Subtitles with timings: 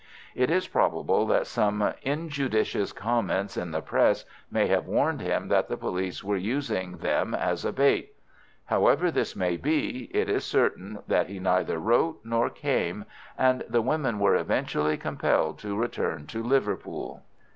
[0.33, 5.67] It is probable that some injudicious comments in the Press may have warned him that
[5.69, 8.15] the police were using them as a bait.
[8.65, 13.05] However this may be, it is certain that he neither wrote nor came,
[13.37, 17.21] and the women were eventually compelled to return to Liverpool.